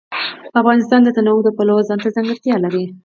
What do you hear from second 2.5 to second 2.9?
لري.